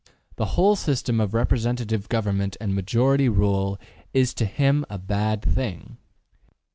The 0.37 0.57
whole 0.57 0.75
system 0.75 1.19
of 1.19 1.35
representative 1.35 2.09
government 2.09 2.57
and 2.59 2.73
majority 2.73 3.29
rule 3.29 3.77
is 4.15 4.33
to 4.33 4.45
him 4.45 4.83
a 4.89 4.97
bad 4.97 5.43
thing. 5.43 5.97